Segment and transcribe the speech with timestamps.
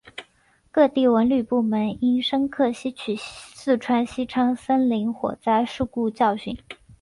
[0.71, 6.57] 各地文旅部门应深刻吸取四川西昌森林火灾事故教训